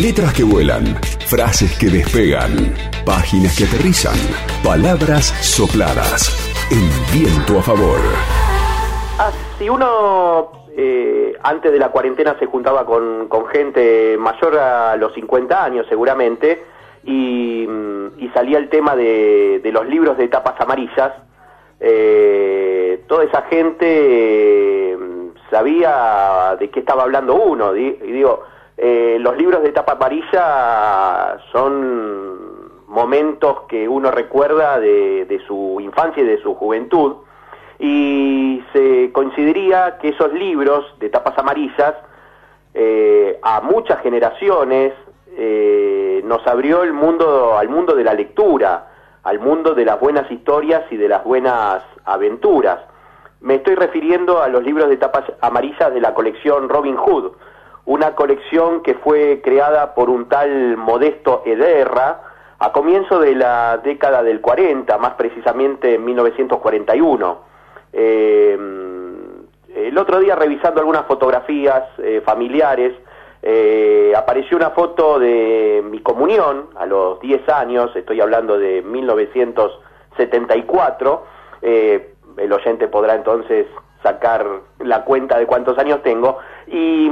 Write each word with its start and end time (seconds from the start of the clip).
Letras 0.00 0.32
que 0.32 0.44
vuelan, 0.44 0.84
frases 1.26 1.76
que 1.76 1.86
despegan, 1.86 2.52
páginas 3.04 3.58
que 3.58 3.64
aterrizan, 3.64 4.14
palabras 4.62 5.34
sopladas. 5.42 6.30
El 6.70 6.86
viento 7.12 7.58
a 7.58 7.62
favor. 7.62 7.98
Ah, 9.18 9.32
si 9.58 9.68
uno 9.68 10.52
eh, 10.76 11.34
antes 11.42 11.72
de 11.72 11.80
la 11.80 11.88
cuarentena 11.88 12.38
se 12.38 12.46
juntaba 12.46 12.86
con, 12.86 13.28
gente 13.48 14.16
mayor 14.16 14.56
a 14.58 14.94
los 14.96 15.12
50 15.14 15.64
años 15.64 15.84
seguramente 15.88 16.62
y, 17.04 17.66
salía 18.32 18.58
el 18.58 18.68
tema 18.68 18.94
de, 18.94 19.60
los 19.72 19.84
libros 19.88 20.16
de 20.16 20.28
tapas 20.28 20.60
amarillas, 20.60 21.12
eh, 21.80 23.02
toda 23.08 23.24
esa 23.24 23.42
gente 23.42 24.92
eh, 24.92 24.98
sabía 25.50 26.56
de 26.56 26.70
qué 26.70 26.80
estaba 26.80 27.02
hablando 27.02 27.34
uno. 27.34 27.74
Y 27.74 27.94
digo, 27.94 28.44
los 28.78 29.36
libros 29.36 29.62
de 29.62 29.72
tapa 29.72 29.92
amarilla 29.92 31.38
son 31.50 32.86
momentos 32.86 33.62
que 33.68 33.88
uno 33.88 34.10
recuerda 34.10 34.78
de 34.78 35.40
su 35.46 35.78
infancia 35.80 36.22
y 36.22 36.26
de 36.26 36.40
su 36.42 36.54
juventud 36.54 37.16
y 37.78 38.62
se 38.72 39.12
coincidiría 39.12 39.98
que 39.98 40.08
esos 40.08 40.32
libros 40.32 40.84
de 40.98 41.10
tapas 41.10 41.38
amarillas 41.38 41.94
eh, 42.74 43.38
a 43.42 43.60
muchas 43.60 44.00
generaciones 44.02 44.92
eh, 45.36 46.20
nos 46.24 46.44
abrió 46.46 46.82
el 46.82 46.92
mundo 46.92 47.56
al 47.56 47.68
mundo 47.68 47.94
de 47.94 48.04
la 48.04 48.14
lectura, 48.14 48.88
al 49.22 49.38
mundo 49.38 49.74
de 49.74 49.84
las 49.84 50.00
buenas 50.00 50.30
historias 50.30 50.82
y 50.90 50.96
de 50.96 51.08
las 51.08 51.22
buenas 51.24 51.82
aventuras. 52.04 52.80
Me 53.40 53.56
estoy 53.56 53.76
refiriendo 53.76 54.42
a 54.42 54.48
los 54.48 54.64
libros 54.64 54.88
de 54.88 54.96
tapas 54.96 55.24
amarillas 55.40 55.94
de 55.94 56.00
la 56.00 56.14
colección 56.14 56.68
Robin 56.68 56.96
Hood, 56.96 57.32
una 57.88 58.14
colección 58.14 58.82
que 58.82 58.94
fue 58.96 59.40
creada 59.42 59.94
por 59.94 60.10
un 60.10 60.28
tal 60.28 60.76
Modesto 60.76 61.42
Ederra 61.46 62.20
a 62.58 62.70
comienzo 62.70 63.18
de 63.18 63.34
la 63.34 63.78
década 63.78 64.22
del 64.22 64.42
40, 64.42 64.98
más 64.98 65.14
precisamente 65.14 65.94
en 65.94 66.04
1941. 66.04 67.38
Eh, 67.94 68.58
el 69.74 69.96
otro 69.96 70.20
día 70.20 70.36
revisando 70.36 70.80
algunas 70.80 71.06
fotografías 71.06 71.84
eh, 71.96 72.20
familiares, 72.22 72.92
eh, 73.40 74.12
apareció 74.14 74.58
una 74.58 74.68
foto 74.70 75.18
de 75.18 75.82
mi 75.88 76.00
comunión 76.00 76.68
a 76.76 76.84
los 76.84 77.18
10 77.20 77.48
años, 77.48 77.96
estoy 77.96 78.20
hablando 78.20 78.58
de 78.58 78.82
1974, 78.82 81.24
el 81.62 82.52
oyente 82.52 82.88
podrá 82.88 83.14
entonces 83.14 83.66
sacar 84.02 84.46
la 84.80 85.04
cuenta 85.04 85.38
de 85.38 85.46
cuántos 85.46 85.78
años 85.78 86.02
tengo, 86.02 86.38
y, 86.66 87.10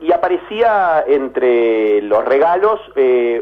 y 0.00 0.12
aparecía 0.12 1.04
entre 1.06 2.02
los 2.02 2.24
regalos 2.24 2.80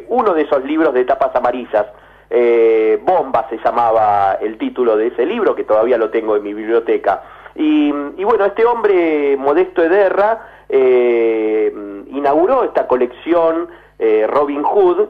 uno 0.09 0.35
de 0.35 0.43
esos 0.43 0.65
libros 0.65 0.95
de 0.95 1.05
tapas 1.05 1.35
amarillas, 1.35 1.87
eh, 2.31 2.99
Bomba 3.03 3.47
se 3.49 3.59
llamaba 3.59 4.39
el 4.41 4.59
título 4.59 4.97
de 4.97 5.09
ese 5.09 5.25
libro, 5.25 5.55
que 5.55 5.63
todavía 5.63 5.99
lo 5.99 6.11
tengo 6.11 6.37
en 6.37 6.43
mi 6.43 6.53
biblioteca. 6.53 7.23
Y, 7.55 7.93
bueno, 8.25 8.45
este 8.47 8.65
hombre, 8.65 9.37
Modesto 9.37 9.85
Ederra, 9.85 10.65
eh, 10.69 11.73
inauguró 12.09 12.65
esta 12.65 12.89
colección 12.89 13.69
eh, 14.01 14.27
Robin 14.29 14.65
Hood 14.65 15.09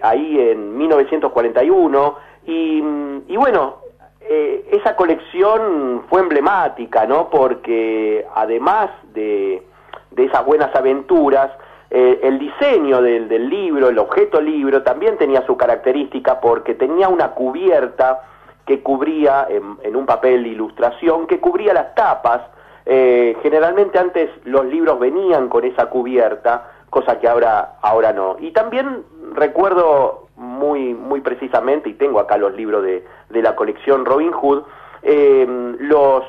ahí 0.00 0.40
en 0.40 0.78
1941 0.78 2.16
y, 2.46 2.82
y 3.28 3.36
bueno, 3.36 3.80
esa 4.28 4.94
colección 4.96 6.04
fue 6.08 6.20
emblemática, 6.20 7.06
¿no? 7.06 7.30
Porque 7.30 8.26
además 8.34 8.90
de, 9.12 9.62
de 10.10 10.24
esas 10.24 10.44
buenas 10.44 10.74
aventuras, 10.74 11.50
eh, 11.90 12.20
el 12.22 12.38
diseño 12.38 13.00
del, 13.00 13.48
libro, 13.48 13.88
el 13.88 13.98
objeto 13.98 14.40
libro, 14.40 14.82
también 14.82 15.16
tenía 15.16 15.44
su 15.46 15.56
característica 15.56 16.38
porque 16.40 16.74
tenía 16.74 17.08
una 17.08 17.30
cubierta 17.30 18.22
que 18.66 18.82
cubría, 18.82 19.46
en, 19.48 19.96
un 19.96 20.04
papel 20.04 20.42
de 20.42 20.50
ilustración, 20.50 21.26
que 21.26 21.40
cubría 21.40 21.72
las 21.72 21.94
tapas. 21.94 22.42
Eh, 22.84 23.36
generalmente 23.42 23.98
antes 23.98 24.30
los 24.44 24.66
libros 24.66 24.98
venían 24.98 25.48
con 25.48 25.64
esa 25.64 25.86
cubierta, 25.86 26.70
cosa 26.90 27.18
que 27.18 27.26
ahora, 27.26 27.76
ahora 27.80 28.12
no. 28.12 28.36
Y 28.38 28.50
también 28.50 29.04
recuerdo 29.32 30.27
muy, 30.38 30.94
muy 30.94 31.20
precisamente, 31.20 31.90
y 31.90 31.94
tengo 31.94 32.20
acá 32.20 32.38
los 32.38 32.54
libros 32.54 32.82
de, 32.82 33.04
de 33.28 33.42
la 33.42 33.54
colección 33.54 34.06
Robin 34.06 34.32
Hood, 34.32 34.62
eh, 35.02 35.46
los, 35.78 36.24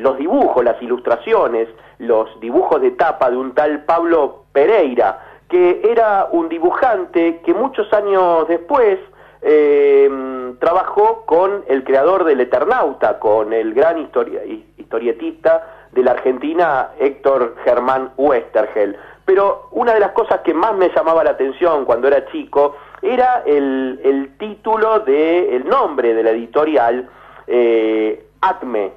los 0.00 0.18
dibujos, 0.18 0.64
las 0.64 0.80
ilustraciones, 0.82 1.68
los 1.98 2.28
dibujos 2.40 2.80
de 2.80 2.90
tapa 2.90 3.30
de 3.30 3.36
un 3.36 3.54
tal 3.54 3.84
Pablo 3.84 4.44
Pereira, 4.52 5.20
que 5.48 5.80
era 5.84 6.28
un 6.30 6.48
dibujante 6.48 7.40
que 7.44 7.54
muchos 7.54 7.92
años 7.92 8.48
después 8.48 8.98
eh, 9.42 10.10
trabajó 10.58 11.24
con 11.24 11.64
el 11.68 11.84
creador 11.84 12.24
del 12.24 12.40
Eternauta, 12.40 13.18
con 13.18 13.52
el 13.52 13.74
gran 13.74 13.98
historietista 14.76 15.86
de 15.92 16.02
la 16.02 16.12
Argentina, 16.12 16.90
Héctor 16.98 17.54
Germán 17.64 18.12
Westergel. 18.16 18.96
Pero 19.24 19.68
una 19.72 19.94
de 19.94 20.00
las 20.00 20.12
cosas 20.12 20.40
que 20.40 20.54
más 20.54 20.74
me 20.74 20.88
llamaba 20.90 21.24
la 21.24 21.30
atención 21.30 21.84
cuando 21.84 22.08
era 22.08 22.26
chico 22.26 22.76
era 23.12 23.42
el, 23.46 24.00
el 24.04 24.36
título 24.38 25.00
de, 25.00 25.56
el 25.56 25.68
nombre 25.68 26.14
de 26.14 26.22
la 26.22 26.30
editorial, 26.30 27.08
eh, 27.46 28.24
Acme. 28.40 28.92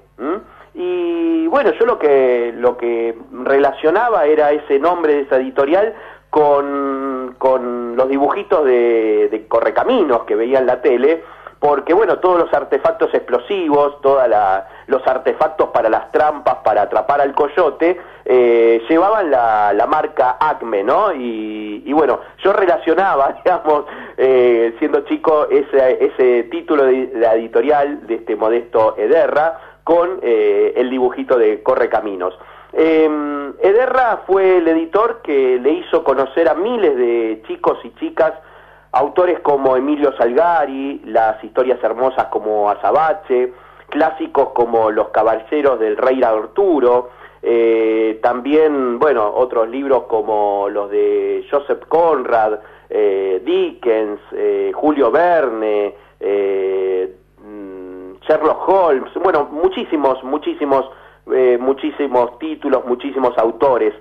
Y 0.73 1.47
bueno, 1.47 1.71
yo 1.73 1.85
lo 1.85 1.97
que, 1.97 2.53
lo 2.55 2.77
que 2.77 3.15
relacionaba 3.43 4.25
era 4.25 4.51
ese 4.51 4.79
nombre 4.79 5.13
de 5.13 5.21
esa 5.21 5.37
editorial 5.37 5.93
con, 6.29 7.35
con 7.37 7.95
los 7.95 8.07
dibujitos 8.07 8.65
de, 8.65 9.29
de 9.29 9.47
Correcaminos 9.47 10.23
que 10.23 10.35
veía 10.35 10.59
en 10.59 10.67
la 10.67 10.81
tele, 10.81 11.23
porque 11.59 11.93
bueno, 11.93 12.19
todos 12.19 12.39
los 12.39 12.53
artefactos 12.53 13.13
explosivos, 13.13 13.99
todos 14.01 14.23
los 14.87 15.05
artefactos 15.05 15.69
para 15.69 15.89
las 15.89 16.11
trampas, 16.11 16.55
para 16.63 16.83
atrapar 16.83 17.19
al 17.19 17.33
coyote, 17.33 17.99
eh, 18.23 18.81
llevaban 18.87 19.29
la, 19.29 19.85
marca 19.89 20.37
Acme, 20.39 20.83
¿no? 20.83 21.13
Y, 21.13 21.83
y, 21.85 21.91
bueno, 21.93 22.21
yo 22.43 22.53
relacionaba, 22.53 23.33
digamos, 23.43 23.85
eh, 24.17 24.73
siendo 24.79 25.01
chico, 25.01 25.47
ese, 25.49 26.05
ese 26.05 26.43
título 26.43 26.85
de 26.85 27.11
la 27.15 27.35
editorial 27.35 28.07
de 28.07 28.15
este 28.15 28.35
modesto 28.37 28.95
Ederra 28.97 29.59
con 29.83 30.19
eh, 30.21 30.73
el 30.77 30.89
dibujito 30.89 31.37
de 31.37 31.61
Correcaminos. 31.61 32.37
Eh, 32.71 33.09
Ederra 33.61 34.21
fue 34.27 34.57
el 34.57 34.67
editor 34.67 35.21
que 35.23 35.59
le 35.59 35.71
hizo 35.71 36.03
conocer 36.03 36.47
a 36.47 36.53
miles 36.53 36.95
de 36.95 37.41
chicos 37.47 37.79
y 37.83 37.89
chicas 37.95 38.33
autores 38.91 39.39
como 39.39 39.75
Emilio 39.75 40.15
Salgari, 40.17 41.01
las 41.05 41.43
historias 41.43 41.83
hermosas 41.83 42.25
como 42.25 42.69
Azabache, 42.69 43.53
clásicos 43.89 44.49
como 44.49 44.91
Los 44.91 45.09
Caballeros 45.09 45.79
del 45.79 45.97
Rey 45.97 46.21
Arturo, 46.23 47.09
eh, 47.41 48.19
también, 48.21 48.99
bueno, 48.99 49.31
otros 49.33 49.69
libros 49.69 50.03
como 50.03 50.67
los 50.69 50.91
de 50.91 51.45
Joseph 51.49 51.85
Conrad, 51.87 52.59
eh, 52.89 53.41
Dickens, 53.45 54.19
eh, 54.33 54.71
Julio 54.73 55.09
Verne, 55.09 55.95
mm, 56.19 58.15
Sherlock 58.27 58.67
Holmes, 58.67 59.13
bueno, 59.23 59.47
muchísimos, 59.51 60.21
muchísimos, 60.23 60.89
muchísimos 61.59 62.39
títulos, 62.39 62.83
muchísimos 62.85 63.37
autores, 63.37 63.93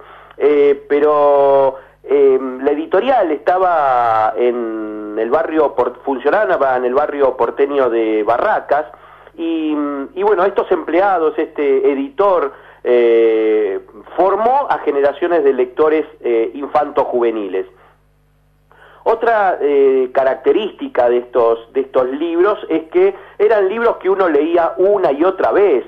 pero 0.88 1.76
la 2.03 2.70
editorial 2.70 3.31
estaba 3.31 4.32
en 4.37 4.78
el 5.19 5.31
barrio, 5.31 5.75
funcionaba 6.05 6.77
en 6.77 6.84
el 6.84 6.95
barrio 6.95 7.37
porteño 7.37 7.91
de 7.91 8.23
Barracas, 8.23 8.87
y, 9.37 9.73
bueno, 10.23 10.45
estos 10.45 10.71
empleados, 10.73 11.39
este 11.39 11.93
editor, 11.93 12.53
eh, 12.83 13.81
formó 14.17 14.67
a 14.69 14.79
generaciones 14.79 15.44
de 15.44 15.53
lectores 15.53 16.06
eh, 16.20 16.50
infanto-juveniles. 16.55 17.67
Otra 19.05 19.59
eh, 19.61 20.11
característica 20.12 21.09
de 21.09 21.19
estos, 21.19 21.73
de 21.73 21.82
estos 21.82 22.09
libros 22.09 22.59
es 22.69 22.85
que 22.91 23.14
eran 23.38 23.69
libros 23.69 23.99
que 23.99 24.11
uno 24.11 24.29
leía 24.29 24.75
una 24.76 25.12
y 25.12 25.25
otra 25.25 25.53
vez, 25.53 25.85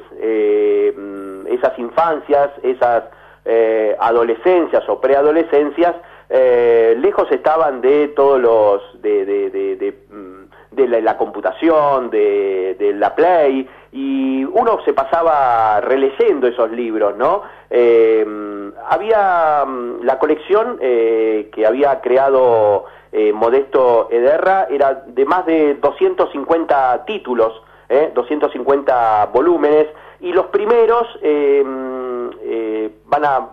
esas 1.50 1.78
infancias, 1.78 2.50
esas 2.62 3.04
eh, 3.46 3.96
adolescencias 3.98 4.86
o 4.88 5.00
preadolescencias, 5.00 5.96
eh, 6.30 6.96
lejos 6.98 7.30
estaban 7.30 7.80
de 7.80 8.08
todos 8.08 8.40
los, 8.40 9.02
de, 9.02 9.94
mm, 10.08 10.80
la, 11.02 11.16
computación, 11.16 12.10
de, 12.10 12.94
la 12.96 13.14
Play, 13.14 13.68
y 13.92 14.44
uno 14.44 14.78
se 14.84 14.92
pasaba 14.92 15.80
releyendo 15.80 16.46
esos 16.46 16.70
libros, 16.70 17.16
¿no? 17.16 17.42
Eh, 17.68 18.24
había 18.88 19.64
mm, 19.66 20.04
la 20.04 20.18
colección 20.18 20.78
que 20.78 21.66
había 21.66 22.00
creado 22.00 22.84
Modesto 23.34 24.08
Ederra, 24.10 24.68
era 24.70 25.02
de 25.06 25.24
más 25.24 25.44
de 25.44 25.74
250 25.74 27.04
títulos, 27.06 27.60
250 28.14 29.26
volúmenes, 29.32 29.88
y 30.20 30.32
los 30.32 30.46
primeros 30.46 31.06
eh, 31.22 31.64
eh, 32.42 32.90
van 33.06 33.24
a 33.24 33.48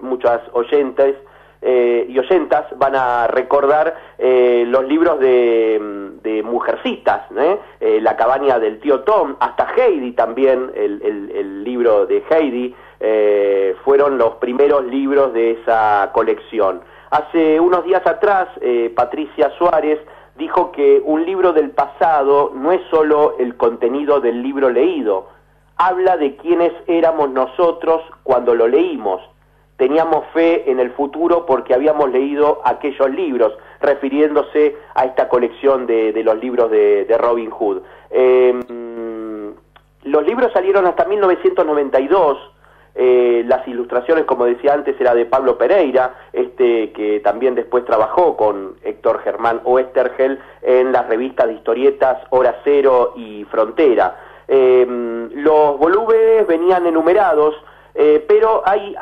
muchas 0.00 0.40
oyentes 0.52 1.16
eh, 1.60 2.06
y 2.08 2.18
oyentas 2.18 2.66
van 2.78 2.94
a 2.94 3.26
recordar 3.26 3.96
eh, 4.18 4.64
los 4.66 4.84
libros 4.84 5.18
de, 5.18 6.12
de 6.22 6.42
Mujercitas, 6.42 7.22
eh, 7.80 8.00
La 8.00 8.16
cabaña 8.16 8.58
del 8.58 8.78
tío 8.80 9.00
Tom, 9.00 9.36
hasta 9.40 9.66
Heidi 9.76 10.12
también, 10.12 10.70
el, 10.74 11.02
el 11.34 11.64
libro 11.64 12.06
de 12.06 12.22
Heidi, 12.30 12.74
fueron 13.84 14.18
los 14.18 14.34
primeros 14.36 14.84
libros 14.86 15.32
de 15.32 15.52
esa 15.52 16.10
colección. 16.12 16.80
Hace 17.10 17.60
unos 17.60 17.84
días 17.84 18.04
atrás, 18.06 18.48
Patricia 18.94 19.50
Suárez 19.56 20.00
dijo 20.36 20.72
que 20.72 21.00
un 21.04 21.24
libro 21.24 21.52
del 21.52 21.70
pasado 21.70 22.52
no 22.54 22.72
es 22.72 22.80
solo 22.90 23.36
el 23.38 23.56
contenido 23.56 24.20
del 24.20 24.42
libro 24.42 24.70
leído, 24.70 25.28
habla 25.76 26.16
de 26.16 26.36
quiénes 26.36 26.72
éramos 26.86 27.30
nosotros 27.30 28.02
cuando 28.24 28.54
lo 28.54 28.66
leímos. 28.66 29.22
Teníamos 29.78 30.26
fe 30.34 30.68
en 30.68 30.80
el 30.80 30.90
futuro 30.90 31.46
porque 31.46 31.72
habíamos 31.72 32.10
leído 32.10 32.60
aquellos 32.64 33.08
libros, 33.10 33.56
refiriéndose 33.80 34.76
a 34.92 35.04
esta 35.04 35.28
colección 35.28 35.86
de, 35.86 36.20
los 36.24 36.36
libros 36.36 36.68
de, 36.68 37.16
Robin 37.16 37.48
Hood. 37.48 37.82
Em, 38.10 39.54
los 40.02 40.26
libros 40.26 40.52
salieron 40.52 40.84
hasta 40.86 41.04
1992. 41.04 42.38
Eh, 42.96 43.44
las 43.46 43.68
ilustraciones, 43.68 44.24
como 44.24 44.46
decía 44.46 44.74
antes, 44.74 45.00
era 45.00 45.14
de 45.14 45.26
Pablo 45.26 45.56
Pereira, 45.56 46.12
este 46.32 46.90
que 46.90 47.20
también 47.20 47.54
después 47.54 47.84
trabajó 47.84 48.36
con 48.36 48.74
Héctor 48.82 49.20
Germán 49.20 49.60
Oestergel 49.62 50.40
en 50.62 50.90
las 50.90 51.06
revistas 51.06 51.46
de 51.46 51.54
historietas 51.54 52.18
Hora 52.30 52.56
Cero 52.64 53.12
y 53.14 53.44
Frontera. 53.44 54.16
Em, 54.48 55.30
los 55.34 55.78
volúmenes 55.78 56.48
venían 56.48 56.86
enumerados, 56.86 57.54
eh, 58.00 58.24
pero 58.28 58.62
hay, 58.64 58.94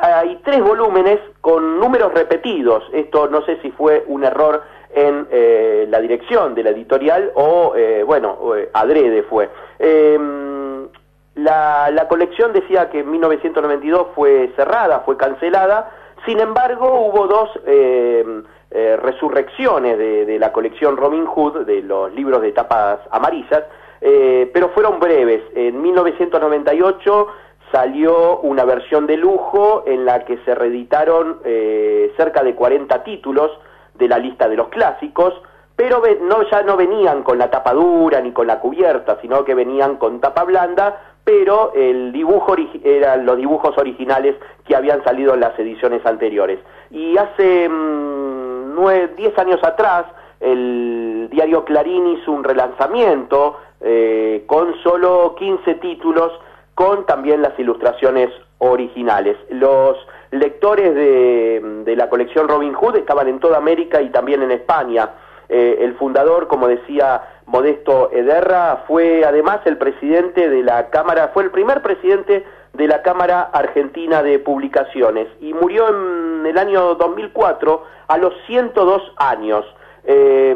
tres 0.43 0.59
volúmenes 0.59 1.19
con 1.39 1.79
números 1.79 2.11
repetidos. 2.15 2.83
Esto 2.91 3.27
no 3.27 3.45
sé 3.45 3.61
si 3.61 3.69
fue 3.69 4.03
un 4.07 4.23
error 4.23 4.63
en 4.89 5.27
eh, 5.29 5.85
la 5.87 6.01
dirección 6.01 6.55
de 6.55 6.63
la 6.63 6.71
editorial 6.71 7.31
o, 7.35 7.75
eh, 7.75 8.01
bueno, 8.01 8.39
adrede 8.73 9.21
fue. 9.21 9.49
Em, 9.77 10.87
la, 11.35 11.91
la 11.91 12.07
colección 12.07 12.53
decía 12.53 12.89
que 12.89 13.01
en 13.01 13.11
1992 13.11 14.07
fue 14.15 14.51
cerrada, 14.55 15.01
fue 15.01 15.15
cancelada, 15.15 15.91
sin 16.25 16.39
embargo 16.39 17.01
hubo 17.01 17.27
dos 17.27 17.51
em, 17.67 18.43
resurrecciones 18.71 19.99
de, 19.99 20.25
de, 20.25 20.39
la 20.39 20.51
colección 20.51 20.97
Robin 20.97 21.27
Hood, 21.27 21.67
de 21.67 21.83
los 21.83 22.11
libros 22.15 22.41
de 22.41 22.51
tapas 22.51 22.99
amarillas, 23.11 23.63
pero 23.99 24.69
fueron 24.69 24.99
breves. 24.99 25.43
En 25.55 25.81
1998 25.81 27.27
salió 27.71 28.39
una 28.39 28.65
versión 28.65 29.07
de 29.07 29.17
lujo 29.17 29.83
en 29.85 30.05
la 30.05 30.25
que 30.25 30.37
se 30.45 30.55
reeditaron 30.55 31.39
eh, 31.43 32.13
cerca 32.17 32.43
de 32.43 32.55
40 32.55 33.03
títulos 33.03 33.51
de 33.95 34.07
la 34.07 34.17
lista 34.17 34.47
de 34.47 34.55
los 34.55 34.69
clásicos, 34.69 35.33
pero 35.75 36.01
no, 36.21 36.41
ya 36.49 36.63
no 36.63 36.75
venían 36.75 37.23
con 37.23 37.37
la 37.37 37.49
tapa 37.49 37.73
dura 37.73 38.19
ni 38.21 38.31
con 38.31 38.47
la 38.47 38.59
cubierta, 38.59 39.19
sino 39.21 39.43
que 39.45 39.53
venían 39.53 39.97
con 39.97 40.19
tapa 40.19 40.43
blanda, 40.43 40.99
pero 41.23 41.73
el 41.75 42.11
dibujo 42.11 42.55
eran 42.83 43.25
los 43.25 43.37
dibujos 43.37 43.77
originales 43.77 44.35
que 44.65 44.75
habían 44.75 45.03
salido 45.03 45.33
en 45.33 45.41
las 45.41 45.57
ediciones 45.59 46.05
anteriores. 46.05 46.59
Y 46.89 47.17
hace 47.17 47.69
10 47.69 47.69
mm, 47.69 49.39
años 49.39 49.63
atrás, 49.63 50.05
el 50.39 51.27
diario 51.31 51.65
Clarín 51.65 52.07
hizo 52.07 52.31
un 52.31 52.43
relanzamiento 52.43 53.57
eh, 53.81 54.43
con 54.47 54.73
solo 54.81 55.35
15 55.37 55.75
títulos, 55.75 56.31
con 56.77 57.07
también 57.07 57.41
las 57.41 57.57
ilustraciones 57.57 58.29
originales. 58.59 59.35
Los 59.49 59.97
lectores 60.29 60.93
de, 60.93 61.95
la 61.97 62.07
colección 62.07 62.47
Robin 62.47 62.73
Hood 62.73 62.97
estaban 62.97 63.27
en 63.27 63.39
toda 63.39 63.57
América 63.57 63.99
y 63.99 64.11
también 64.11 64.43
en 64.43 64.51
España. 64.51 65.09
Eh, 65.49 65.79
el 65.81 65.95
fundador, 65.95 66.47
como 66.47 66.67
decía 66.67 67.23
Modesto 67.47 68.11
Ederra, 68.11 68.83
fue 68.85 69.25
además 69.25 69.61
el 69.65 69.77
presidente 69.77 70.51
de 70.51 70.61
la 70.61 70.91
Cámara, 70.91 71.31
fue 71.33 71.45
el 71.45 71.49
primer 71.49 71.81
presidente 71.81 72.45
de 72.73 72.87
la 72.87 73.01
Cámara 73.01 73.49
Argentina 73.53 74.21
de 74.21 74.37
Publicaciones 74.37 75.27
y 75.41 75.55
murió 75.55 75.89
en 75.89 76.45
el 76.45 76.59
año 76.59 76.93
2004 76.93 77.83
a 78.07 78.17
los 78.19 78.35
102 78.45 79.01
años. 79.17 79.65
Eh, 80.03 80.55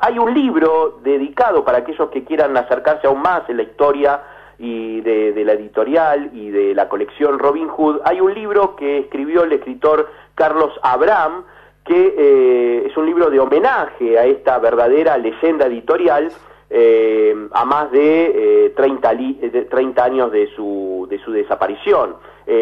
hay 0.00 0.18
un 0.18 0.34
libro 0.34 0.98
dedicado 1.04 1.64
para 1.64 1.78
aquellos 1.78 2.10
que 2.10 2.24
quieran 2.24 2.56
acercarse 2.56 3.06
aún 3.06 3.22
más 3.22 3.48
en 3.48 3.58
la 3.58 3.62
historia 3.62 4.20
y 4.58 5.00
de, 5.02 5.44
la 5.44 5.52
editorial 5.52 6.30
y 6.34 6.50
de 6.50 6.74
la 6.74 6.88
colección 6.88 7.38
Robin 7.38 7.68
Hood. 7.68 8.00
Hay 8.04 8.20
un 8.20 8.34
libro 8.34 8.76
que 8.76 8.98
escribió 8.98 9.44
el 9.44 9.52
escritor 9.52 10.08
Carlos 10.34 10.72
Abraham, 10.82 11.44
que 11.84 12.14
eh, 12.18 12.86
es 12.86 12.96
un 12.96 13.06
libro 13.06 13.30
de 13.30 13.40
homenaje 13.40 14.18
a 14.18 14.24
esta 14.26 14.58
verdadera 14.58 15.16
leyenda 15.16 15.66
editorial 15.66 16.30
eh, 16.70 17.34
a 17.52 17.64
más 17.64 17.90
de, 17.92 18.72
30, 18.76 19.14
de 19.14 19.66
30, 19.70 20.04
años 20.04 20.32
de 20.32 20.48
su, 20.54 21.06
de 21.08 21.18
su 21.20 21.32
desaparición. 21.32 22.16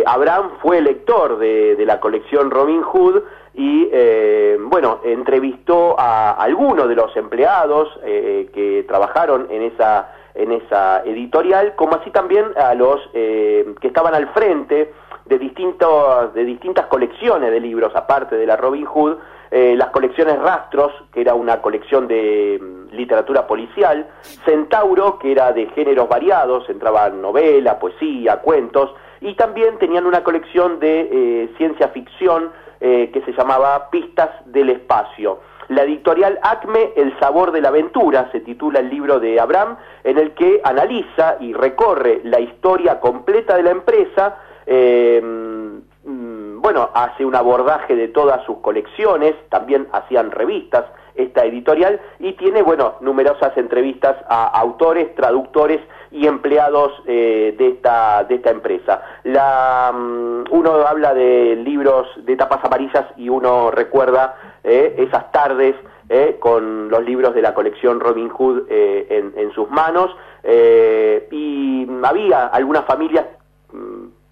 Abraham 0.04 0.50
fue 0.60 0.81
lector 0.81 1.38
de, 1.38 1.76
de 1.76 1.87
la 1.87 2.00
colección 2.00 2.50
Robin 2.50 2.82
Hood 2.82 3.22
y 3.56 3.88
eh, 3.90 4.58
bueno, 4.60 5.00
entrevistó 5.02 5.98
a 5.98 6.32
algunos 6.32 6.88
de 6.88 6.94
los 6.94 7.16
empleados 7.16 7.88
eh, 8.04 8.50
que 8.52 8.84
trabajaron 8.87 9.46
en 9.50 9.62
esa, 9.62 10.14
en 10.36 10.52
esa 10.52 11.02
editorial, 11.04 11.74
como 11.76 11.96
así 11.96 12.10
también 12.10 12.46
a 12.56 12.74
los 12.74 13.00
eh, 13.14 13.74
que 13.80 13.88
estaban 13.88 14.14
al 14.14 14.28
frente 14.32 14.92
de, 15.24 15.38
distintos, 15.38 16.34
de 16.34 16.44
distintas 16.44 16.86
colecciones 16.86 17.50
de 17.50 17.60
libros, 17.60 17.94
aparte 17.94 18.36
de 18.36 18.46
la 18.46 18.56
Robin 18.56 18.84
Hood, 18.84 19.16
las 19.50 19.88
colecciones 19.90 20.38
Rastros, 20.38 20.92
que 21.12 21.22
era 21.22 21.34
una 21.34 21.62
colección 21.62 22.06
de 22.08 22.60
mm, 22.60 22.94
literatura 22.94 23.46
policial, 23.46 24.06
Centauro, 24.44 25.18
que 25.18 25.32
era 25.32 25.52
de 25.52 25.66
géneros 25.68 26.08
variados, 26.08 26.68
entraban 26.68 27.22
novela, 27.22 27.78
poesía, 27.78 28.40
cuentos, 28.42 28.92
y 29.20 29.34
también 29.34 29.78
tenían 29.78 30.04
una 30.04 30.22
colección 30.22 30.78
de 30.78 31.48
ciencia 31.56 31.88
ficción, 31.88 32.50
eh, 32.78 33.10
que 33.10 33.22
se 33.22 33.32
llamaba 33.32 33.88
Pistas 33.88 34.28
del 34.44 34.68
Espacio. 34.68 35.40
La 35.68 35.82
editorial 35.82 36.38
Acme, 36.42 36.92
El 36.96 37.18
sabor 37.18 37.50
de 37.52 37.60
la 37.60 37.68
aventura, 37.68 38.28
se 38.32 38.40
titula 38.40 38.80
el 38.80 38.90
libro 38.90 39.18
de 39.18 39.40
Abraham, 39.40 39.76
en 40.04 40.18
el 40.18 40.32
que 40.32 40.60
analiza 40.62 41.36
y 41.40 41.52
recorre 41.52 42.20
la 42.24 42.40
historia 42.40 43.00
completa 43.00 43.56
de 43.56 43.62
la 43.62 43.70
empresa, 43.70 44.36
eh, 44.66 45.20
mm, 45.22 46.60
bueno, 46.60 46.90
hace 46.94 47.24
un 47.24 47.34
abordaje 47.34 47.96
de 47.96 48.08
todas 48.08 48.44
sus 48.44 48.58
colecciones, 48.58 49.34
también 49.48 49.88
hacían 49.93 50.31
revistas 50.31 50.84
esta 51.17 51.44
editorial, 51.44 52.01
y 52.19 52.32
tiene, 52.35 52.63
bueno, 52.63 52.94
numerosas 53.01 53.56
entrevistas 53.56 54.17
a 54.29 54.46
autores, 54.46 55.15
traductores 55.15 55.81
y 56.11 56.27
empleados 56.27 56.93
eh, 57.06 57.55
de, 57.58 57.69
esta, 57.69 58.25
de 58.25 58.37
esta 58.37 58.51
empresa. 58.51 59.03
La, 59.25 59.93
mm, 59.94 60.44
uno 60.51 60.87
habla 60.87 61.15
de 61.15 61.56
libros 61.56 62.08
de 62.25 62.37
tapas 62.37 62.65
amarillas 62.65 63.06
y 63.17 63.29
uno 63.29 63.70
recuerda 63.70 64.37
eh, 64.65 64.94
esas 64.99 65.31
tardes 65.32 65.75
eh, 66.08 66.37
con 66.39 66.89
los 66.89 67.05
libros 67.05 67.35
de 67.35 67.43
la 67.43 67.53
colección 67.55 68.01
Robin 68.01 68.29
Hood 68.29 68.70
en, 68.70 69.32
en, 69.37 69.53
sus 69.53 69.69
manos 69.70 70.15
y 70.44 71.87
había 72.05 72.46
algunas 72.46 72.85
familias 72.85 73.27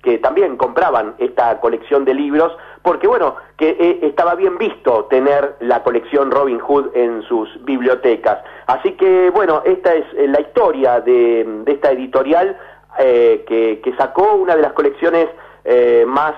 que 0.04 0.18
también 0.18 0.56
compraban 0.56 1.14
esta 1.18 1.58
colección 1.60 2.04
de 2.04 2.14
libros 2.14 2.52
porque 2.82 3.06
bueno, 3.06 3.36
que 3.56 3.70
eh, 3.70 4.00
estaba 4.02 4.34
bien 4.34 4.58
visto 4.58 5.06
tener 5.06 5.56
la 5.60 5.82
colección 5.82 6.30
Robin 6.30 6.58
Hood 6.58 6.94
en 6.94 7.22
sus 7.22 7.48
bibliotecas. 7.64 8.44
Así 8.66 8.92
que 8.92 9.30
bueno, 9.30 9.62
esta 9.64 9.94
es 9.94 10.04
eh, 10.14 10.28
la 10.28 10.42
historia 10.42 11.00
de, 11.00 11.62
esta 11.64 11.92
editorial 11.92 12.58
eh, 12.98 13.42
que, 13.48 13.94
sacó 13.96 14.34
una 14.34 14.54
de 14.54 14.62
las 14.62 14.74
colecciones 14.74 15.28
más, 16.06 16.34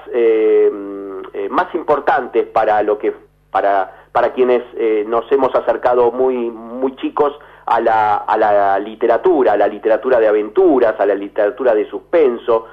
más 1.51 1.75
importantes 1.75 2.47
para 2.47 2.81
lo 2.85 2.97
que 2.97 3.13
para, 3.51 4.07
para 4.13 4.33
quienes 4.33 4.63
nos 5.09 5.31
hemos 5.33 5.53
acercado 5.53 6.13
muy, 6.13 6.37
muy 6.37 6.95
chicos 6.95 7.37
a 7.65 7.81
la, 7.81 8.19
a 8.19 8.37
la 8.37 8.79
literatura, 8.79 9.55
a 9.55 9.57
la 9.57 9.67
literatura 9.67 10.21
de 10.21 10.29
aventuras, 10.29 10.95
a 11.01 11.07
la 11.07 11.17
literatura 11.17 11.75
de 11.75 11.89
suspenso, 11.91 12.67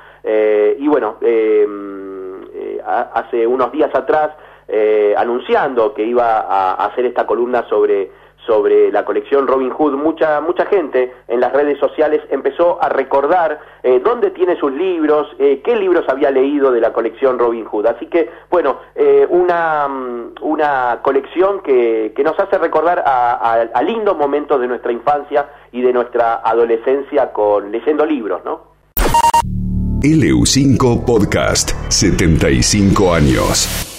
bueno, 0.93 1.17
hace 2.85 3.47
unos 3.47 3.71
días 3.71 3.89
atrás 3.95 4.29
eh, 4.67 5.15
anunciando 5.17 5.91
que 5.95 6.03
iba 6.03 6.41
a, 6.41 6.85
hacer 6.85 7.05
esta 7.05 7.25
columna 7.25 7.67
sobre 7.67 8.12
sobre 8.45 8.91
la 8.91 9.03
colección 9.05 9.47
Robin 9.47 9.71
Hood, 9.71 9.93
mucha 9.93 10.39
mucha 10.39 10.67
gente 10.67 11.12
en 11.27 11.39
las 11.39 11.51
redes 11.51 11.79
sociales 11.79 12.21
empezó 12.29 12.77
a 12.79 12.89
recordar 12.89 13.59
eh, 13.81 14.01
dónde 14.03 14.29
tiene 14.29 14.55
sus 14.57 14.71
libros, 14.71 15.33
eh, 15.39 15.63
qué 15.63 15.75
libros 15.77 16.07
había 16.09 16.29
leído 16.29 16.71
de 16.71 16.79
la 16.79 16.93
colección 16.93 17.39
Robin 17.39 17.65
Hood. 17.65 17.88
Así 17.88 18.05
que, 18.05 18.29
bueno, 18.51 18.77
una, 19.29 19.88
mm, 19.88 20.33
una 20.41 21.00
colección 21.01 21.62
que, 21.62 22.13
que 22.15 22.23
nos 22.23 22.38
hace 22.39 22.59
recordar 22.59 23.01
a, 23.03 23.53
a 23.73 23.81
lindos 23.81 24.15
momentos 24.15 24.62
de 24.62 24.67
nuestra 24.67 24.91
infancia 24.91 25.50
y 25.71 25.81
de 25.81 25.91
nuestra 25.91 26.41
adolescencia 26.43 27.33
con 27.33 27.71
leyendo 27.71 28.05
libros, 28.05 28.45
¿no? 28.45 28.73
LU5 30.03 31.05
Podcast, 31.05 31.72
75 31.89 33.13
años. 33.13 33.92